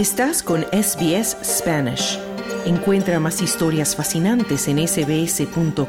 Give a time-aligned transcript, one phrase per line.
[0.00, 2.18] Estás con SBS Spanish.
[2.64, 5.82] Encuentra más historias fascinantes en sbs.com.au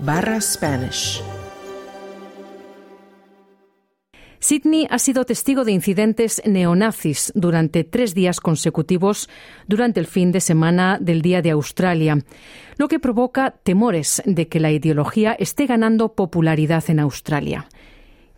[0.00, 1.22] barra Spanish.
[4.40, 9.30] Sydney ha sido testigo de incidentes neonazis durante tres días consecutivos
[9.66, 12.18] durante el fin de semana del Día de Australia,
[12.76, 17.68] lo que provoca temores de que la ideología esté ganando popularidad en Australia.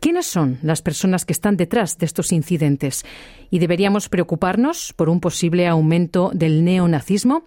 [0.03, 3.05] ¿Quiénes son las personas que están detrás de estos incidentes?
[3.51, 7.45] ¿Y deberíamos preocuparnos por un posible aumento del neonazismo?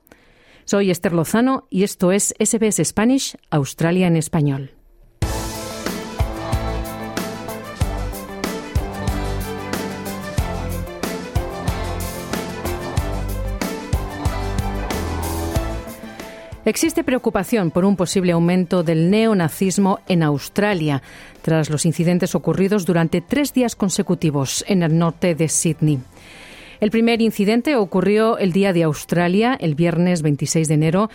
[0.63, 4.74] Soy Esther Lozano y esto es SBS Spanish, Australia en español.
[16.65, 21.03] Existe preocupación por un posible aumento del neonazismo en Australia
[21.43, 25.99] tras los incidentes ocurridos durante tres días consecutivos en el norte de Sydney.
[26.79, 31.09] El primer incidente ocurrió el día de Australia, el viernes 26 de enero,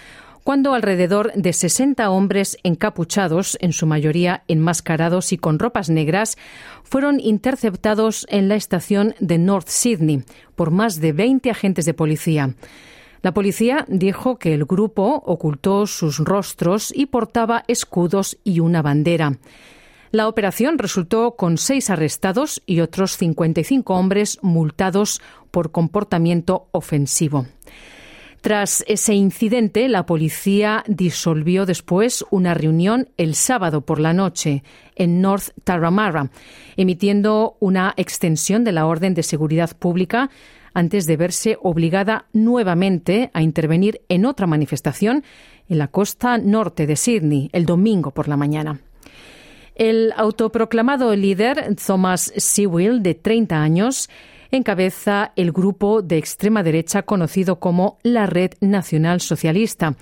[0.44, 6.38] cuando alrededor de 60 hombres encapuchados, en su mayoría enmascarados y con ropas negras,
[6.84, 10.22] fueron interceptados en la estación de North Sydney
[10.54, 12.54] por más de 20 agentes de policía.
[13.22, 19.38] La policía dijo que el grupo ocultó sus rostros y portaba escudos y una bandera.
[20.10, 27.46] La operación resultó con seis arrestados y otros 55 hombres multados por comportamiento ofensivo.
[28.40, 34.64] Tras ese incidente, la policía disolvió después una reunión el sábado por la noche
[34.96, 36.30] en North Tarramara,
[36.76, 40.30] emitiendo una extensión de la orden de seguridad pública
[40.74, 45.24] antes de verse obligada nuevamente a intervenir en otra manifestación
[45.68, 48.80] en la costa norte de Sydney el domingo por la mañana.
[49.74, 54.10] El autoproclamado líder Thomas Sewell, de 30 años,
[54.50, 59.96] encabeza el grupo de extrema derecha conocido como la Red Nacional Socialista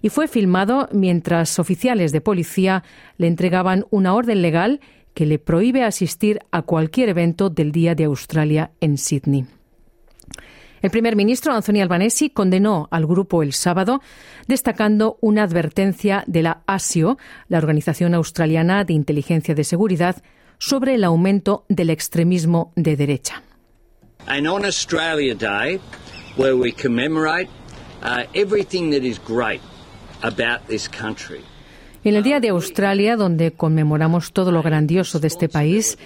[0.00, 2.84] y fue filmado mientras oficiales de policía
[3.16, 4.80] le entregaban una orden legal
[5.14, 9.46] que le prohíbe asistir a cualquier evento del Día de Australia en Sydney.
[10.82, 14.00] El primer ministro Anthony Albanese condenó al grupo el sábado,
[14.46, 17.18] destacando una advertencia de la ASIO,
[17.48, 20.22] la Organización Australiana de Inteligencia de Seguridad,
[20.58, 23.42] sobre el aumento del extremismo de derecha.
[24.26, 25.80] And on Australia Day,
[26.36, 27.48] where we commemorate
[28.02, 29.60] uh, everything that is great
[30.22, 31.40] about this country.
[32.04, 35.98] En el Día de Australia, donde conmemoramos todo lo grandioso de este país,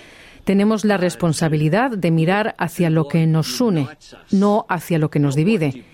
[0.45, 3.89] tenemos la responsabilidad de mirar hacia lo que nos une,
[4.31, 5.85] no hacia lo que nos divide.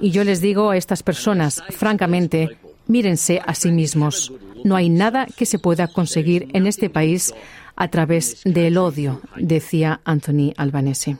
[0.00, 4.32] Y yo les digo a estas personas, francamente, mírense a sí mismos.
[4.64, 7.34] No hay nada que se pueda conseguir en este país
[7.76, 11.16] a través del odio, decía Anthony Albanese.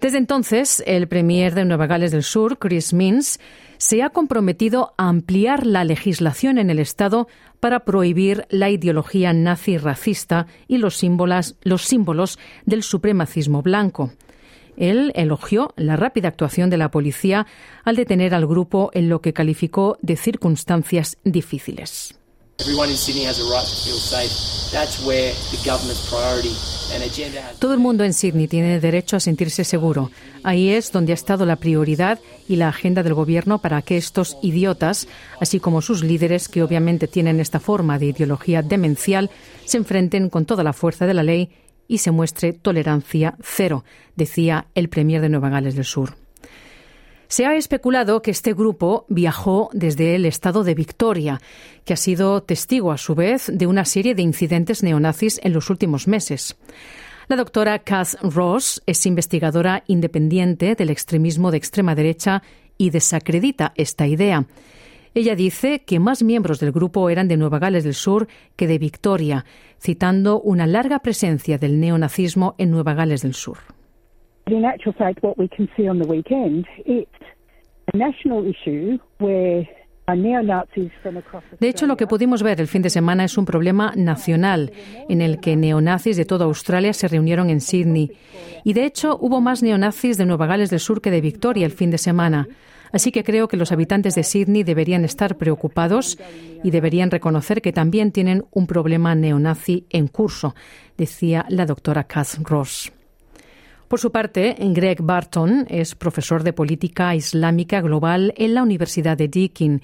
[0.00, 3.40] Desde entonces, el premier de Nueva Gales del Sur, Chris Minns,
[3.78, 7.26] se ha comprometido a ampliar la legislación en el Estado
[7.58, 14.12] para prohibir la ideología nazi racista y los símbolos, los símbolos del supremacismo blanco.
[14.76, 17.48] Él elogió la rápida actuación de la policía
[17.84, 22.14] al detener al grupo en lo que calificó de circunstancias difíciles.
[27.58, 30.10] Todo el mundo en Sydney tiene derecho a sentirse seguro.
[30.42, 32.18] Ahí es donde ha estado la prioridad
[32.48, 35.08] y la agenda del gobierno para que estos idiotas,
[35.40, 39.30] así como sus líderes, que obviamente tienen esta forma de ideología demencial,
[39.64, 41.50] se enfrenten con toda la fuerza de la ley
[41.88, 43.84] y se muestre tolerancia cero,
[44.14, 46.27] decía el premier de Nueva Gales del Sur.
[47.28, 51.40] Se ha especulado que este grupo viajó desde el estado de Victoria,
[51.84, 55.68] que ha sido testigo a su vez de una serie de incidentes neonazis en los
[55.68, 56.56] últimos meses.
[57.28, 62.42] La doctora Kath Ross es investigadora independiente del extremismo de extrema derecha
[62.78, 64.46] y desacredita esta idea.
[65.12, 68.78] Ella dice que más miembros del grupo eran de Nueva Gales del Sur que de
[68.78, 69.44] Victoria,
[69.78, 73.58] citando una larga presencia del neonazismo en Nueva Gales del Sur.
[74.50, 77.87] in actual fact, what we can see on the weekend, a national issue where
[81.60, 84.72] De hecho, lo que pudimos ver el fin de semana es un problema nacional
[85.08, 88.12] en el que neonazis de toda Australia se reunieron en Sydney.
[88.64, 91.72] Y de hecho, hubo más neonazis de Nueva Gales del Sur que de Victoria el
[91.72, 92.48] fin de semana.
[92.90, 96.18] Así que creo que los habitantes de Sydney deberían estar preocupados
[96.64, 100.54] y deberían reconocer que también tienen un problema neonazi en curso,
[100.96, 102.92] decía la doctora Kath Ross.
[103.88, 109.28] Por su parte, Greg Barton es profesor de política islámica global en la Universidad de
[109.28, 109.80] Deakin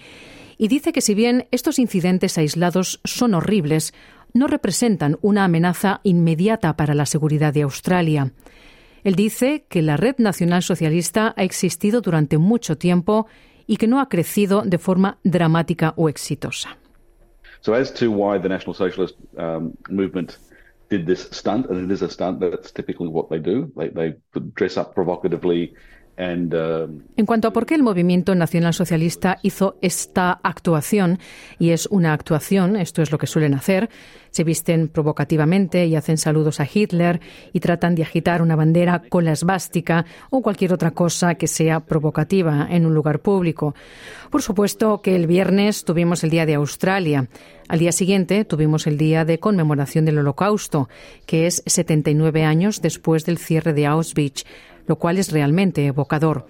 [0.58, 3.94] y dice que si bien estos incidentes aislados son horribles,
[4.34, 8.32] no representan una amenaza inmediata para la seguridad de Australia.
[9.04, 13.26] Él dice que la Red Nacional Socialista ha existido durante mucho tiempo
[13.66, 16.76] y que no ha crecido de forma dramática o exitosa.
[17.60, 20.32] So as to why the National Socialist um, movement
[20.96, 23.72] did this stunt, and it is a stunt, that's typically what they do.
[23.76, 24.14] They, they
[24.54, 25.74] dress up provocatively
[26.16, 31.18] en cuanto a por qué el movimiento nacional socialista hizo esta actuación,
[31.58, 33.90] y es una actuación, esto es lo que suelen hacer,
[34.30, 37.20] se visten provocativamente y hacen saludos a Hitler
[37.52, 41.80] y tratan de agitar una bandera con la esvástica o cualquier otra cosa que sea
[41.80, 43.74] provocativa en un lugar público.
[44.30, 47.28] Por supuesto que el viernes tuvimos el Día de Australia.
[47.68, 50.88] Al día siguiente tuvimos el Día de Conmemoración del Holocausto,
[51.26, 54.44] que es 79 años después del cierre de Auschwitz
[54.86, 56.46] lo cual es realmente evocador.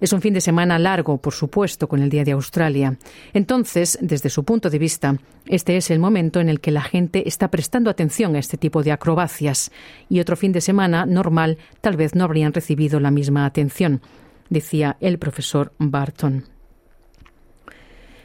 [0.00, 2.98] Es un fin de semana largo, por supuesto, con el Día de Australia.
[3.32, 5.16] Entonces, desde su punto de vista,
[5.46, 8.82] este es el momento en el que la gente está prestando atención a este tipo
[8.82, 9.70] de acrobacias
[10.08, 14.02] y otro fin de semana normal tal vez no habrían recibido la misma atención,
[14.50, 16.44] decía el profesor Barton.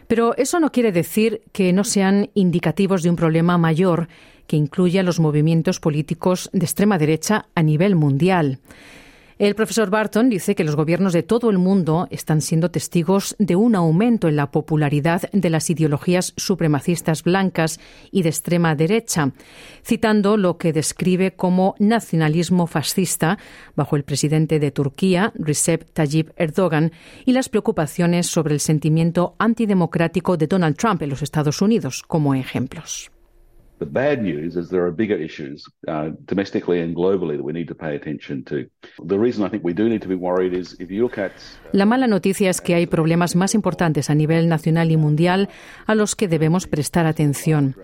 [0.08, 4.08] Pero eso no quiere decir que no sean indicativos de un problema mayor
[4.48, 8.60] que incluya los movimientos políticos de extrema derecha a nivel mundial.
[9.40, 13.56] El profesor Barton dice que los gobiernos de todo el mundo están siendo testigos de
[13.56, 17.80] un aumento en la popularidad de las ideologías supremacistas blancas
[18.12, 19.32] y de extrema derecha,
[19.82, 23.38] citando lo que describe como nacionalismo fascista
[23.78, 26.92] bajo el presidente de Turquía, Recep Tayyip Erdogan,
[27.26, 32.36] y las preocupaciones sobre el sentimiento antidemocrático de Donald Trump en los Estados Unidos como
[32.36, 33.10] ejemplos.
[33.80, 37.70] The bad news is there are bigger issues uh, domestically and globally that we need
[37.70, 38.70] to pay attention to.
[39.06, 41.32] The reason I think we need to be worried is if you look at
[41.72, 45.48] La mala noticia es que hay problemas más importantes a nivel nacional y mundial
[45.86, 47.76] a los que debemos prestar atención.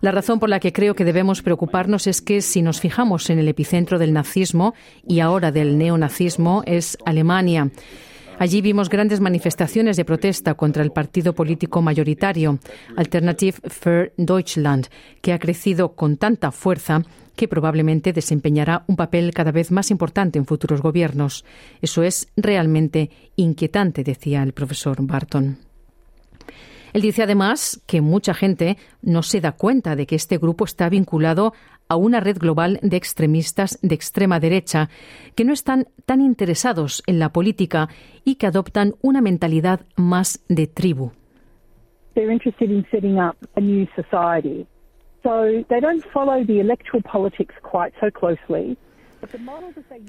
[0.00, 3.40] La razón por la que creo que debemos preocuparnos es que si nos fijamos en
[3.40, 4.74] el epicentro del nazismo
[5.04, 7.70] y ahora del neonazismo es Alemania.
[8.40, 12.58] Allí vimos grandes manifestaciones de protesta contra el partido político mayoritario,
[12.96, 14.88] Alternative für Deutschland,
[15.20, 17.02] que ha crecido con tanta fuerza
[17.36, 21.44] que probablemente desempeñará un papel cada vez más importante en futuros gobiernos.
[21.82, 25.58] Eso es realmente inquietante, decía el profesor Barton.
[26.94, 30.88] Él dice además que mucha gente no se da cuenta de que este grupo está
[30.88, 31.52] vinculado
[31.90, 34.88] a una red global de extremistas de extrema derecha
[35.34, 37.88] que no están tan interesados en la política
[38.24, 41.12] y que adoptan una mentalidad más de tribu.
[42.14, 44.66] They're interested in setting up a new society.
[45.22, 48.78] So they don't follow the electoral politics quite so closely.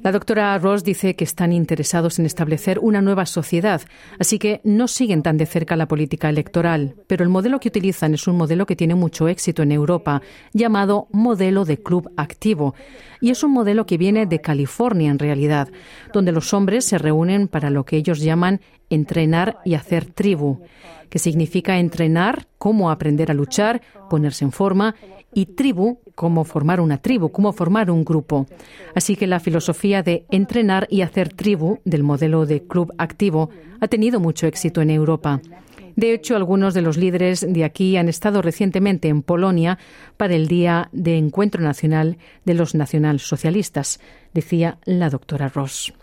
[0.03, 3.81] La doctora Ross dice que están interesados en establecer una nueva sociedad,
[4.19, 8.13] así que no siguen tan de cerca la política electoral, pero el modelo que utilizan
[8.13, 10.21] es un modelo que tiene mucho éxito en Europa,
[10.53, 12.73] llamado modelo de club activo,
[13.19, 15.69] y es un modelo que viene de California en realidad,
[16.13, 18.61] donde los hombres se reúnen para lo que ellos llaman
[18.91, 20.61] entrenar y hacer tribu,
[21.09, 24.95] que significa entrenar cómo aprender a luchar, ponerse en forma
[25.33, 28.47] y tribu, cómo formar una tribu, cómo formar un grupo.
[28.95, 33.49] Así que la filosofía de entrenar y hacer tribu del modelo de club activo
[33.79, 35.41] ha tenido mucho éxito en Europa.
[35.95, 39.77] De hecho, algunos de los líderes de aquí han estado recientemente en Polonia
[40.17, 43.99] para el Día de Encuentro Nacional de los Nacionalsocialistas,
[44.33, 45.93] decía la doctora Ross.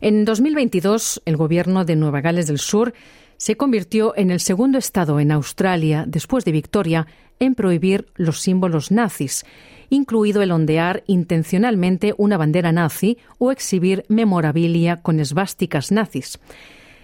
[0.00, 2.92] En 2022, el gobierno de Nueva Gales del Sur
[3.38, 7.06] se convirtió en el segundo estado en Australia, después de Victoria,
[7.38, 9.44] en prohibir los símbolos nazis,
[9.88, 16.38] incluido el ondear intencionalmente una bandera nazi o exhibir memorabilia con esvásticas nazis.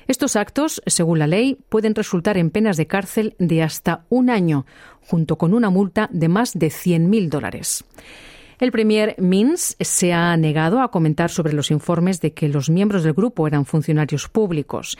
[0.09, 4.67] Estos actos, según la ley, pueden resultar en penas de cárcel de hasta un año,
[5.07, 7.85] junto con una multa de más de 100.000 dólares.
[8.63, 13.03] El premier Mins se ha negado a comentar sobre los informes de que los miembros
[13.03, 14.97] del grupo eran funcionarios públicos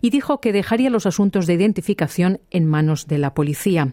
[0.00, 3.92] y dijo que dejaría los asuntos de identificación en manos de la policía.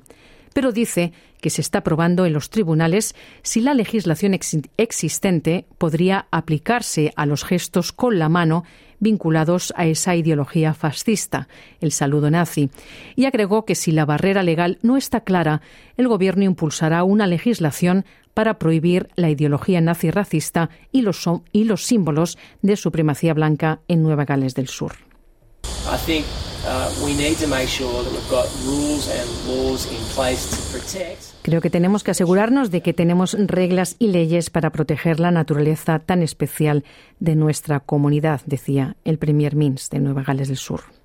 [0.53, 3.13] Pero dice que se está probando en los tribunales
[3.43, 4.33] si la legislación
[4.77, 8.63] existente podría aplicarse a los gestos con la mano
[9.01, 11.50] vinculados a esa ideología fascista,
[11.81, 12.70] el saludo nazi,
[13.17, 15.62] y agregó que si la barrera legal no está clara,
[15.98, 21.84] el Gobierno impulsará una legislación para prohibir la ideología nazi racista y los, y los
[21.84, 24.93] símbolos de supremacía blanca en Nueva Gales del Sur.
[31.41, 36.00] Creo que tenemos que asegurarnos de que tenemos reglas y leyes para proteger la naturaleza
[36.00, 36.84] tan especial
[37.20, 41.00] de nuestra comunidad, decía el Premier Mins de Nueva Gales del Sur.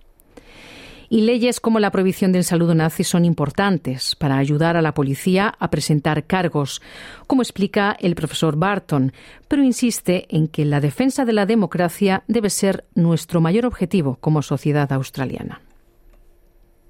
[1.08, 5.54] Y leyes como la prohibición del saludo nazi son importantes para ayudar a la policía
[5.58, 6.82] a presentar cargos,
[7.26, 9.12] como explica el profesor Barton,
[9.48, 14.42] pero insiste en que la defensa de la democracia debe ser nuestro mayor objetivo como
[14.42, 15.60] sociedad australiana.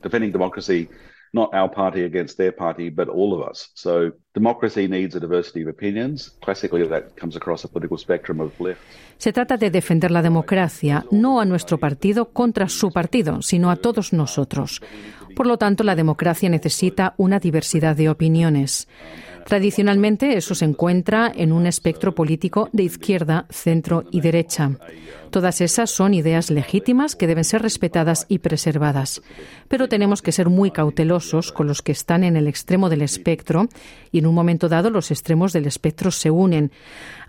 [0.02, 0.88] Defending democracy
[1.36, 3.70] not our party against their party, but all of us.
[3.74, 4.12] So
[9.18, 13.76] Se trata de defender la democracia, no a nuestro partido contra su partido, sino a
[13.76, 14.82] todos nosotros.
[15.34, 18.88] Por lo tanto, la democracia necesita una diversidad de opiniones.
[19.46, 24.72] Tradicionalmente eso se encuentra en un espectro político de izquierda, centro y derecha.
[25.30, 29.22] Todas esas son ideas legítimas que deben ser respetadas y preservadas.
[29.68, 33.68] Pero tenemos que ser muy cautelosos con los que están en el extremo del espectro
[34.10, 36.72] y en un momento dado los extremos del espectro se unen.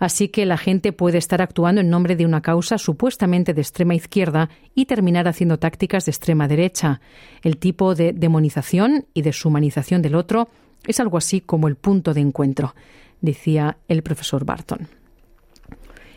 [0.00, 3.94] Así que la gente puede estar actuando en nombre de una causa supuestamente de extrema
[3.94, 7.00] izquierda y terminar haciendo tácticas de extrema derecha.
[7.42, 10.48] El tipo de demonización y deshumanización del otro
[10.86, 12.74] es algo así como el punto de encuentro,
[13.20, 14.88] decía el profesor Barton.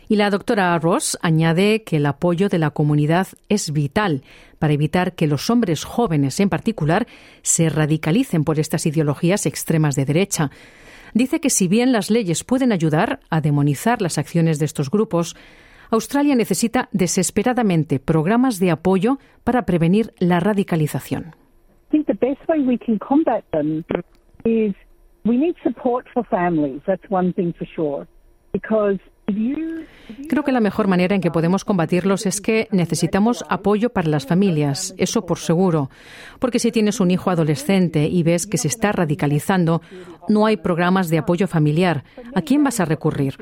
[0.08, 4.22] Y la doctora Ross añade que el apoyo de la comunidad es vital
[4.58, 7.06] para evitar que los hombres jóvenes en particular
[7.42, 10.50] se radicalicen por estas ideologías extremas de derecha.
[11.14, 15.36] Dice que si bien las leyes pueden ayudar a demonizar las acciones de estos grupos,
[15.90, 21.36] Australia necesita desesperadamente programas de apoyo para prevenir la radicalización.
[28.52, 29.00] Because
[30.28, 34.26] Creo que la mejor manera en que podemos combatirlos es que necesitamos apoyo para las
[34.26, 35.90] familias, eso por seguro.
[36.38, 39.82] Porque si tienes un hijo adolescente y ves que se está radicalizando,
[40.28, 42.04] no hay programas de apoyo familiar.
[42.34, 43.36] ¿A quién vas a recurrir?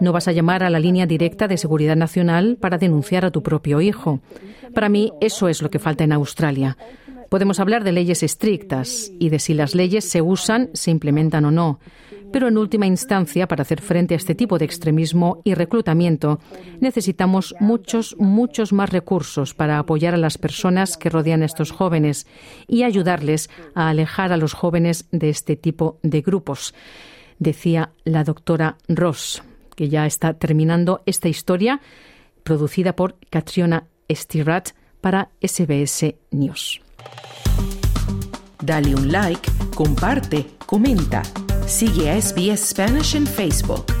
[0.00, 3.42] No vas a llamar a la línea directa de Seguridad Nacional para denunciar a tu
[3.42, 4.20] propio hijo.
[4.74, 6.76] Para mí, eso es lo que falta en Australia.
[7.28, 11.50] Podemos hablar de leyes estrictas y de si las leyes se usan, se implementan o
[11.50, 11.78] no.
[12.32, 16.40] Pero en última instancia, para hacer frente a este tipo de extremismo y reclutamiento,
[16.80, 22.26] necesitamos muchos, muchos más recursos para apoyar a las personas que rodean a estos jóvenes
[22.66, 26.74] y ayudarles a alejar a los jóvenes de este tipo de grupos,
[27.38, 29.42] decía la doctora Ross,
[29.74, 31.80] que ya está terminando esta historia
[32.42, 34.70] producida por Catriona Stirat
[35.00, 36.87] para SBS News.
[38.62, 41.22] Dale un like, comparte, comenta.
[41.66, 43.97] Sigue a SBS Spanish en Facebook.